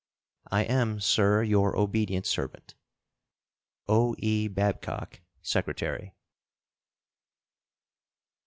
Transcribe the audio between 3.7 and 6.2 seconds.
O.E. BABCOCK, Secretary.